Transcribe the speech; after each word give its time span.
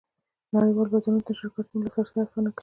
نړیوالو 0.55 0.91
بازارونو 0.93 1.25
ته 1.27 1.31
د 1.35 1.37
شرکتونو 1.39 1.83
لاسرسی 1.85 2.17
اسانه 2.23 2.49
کوي 2.51 2.59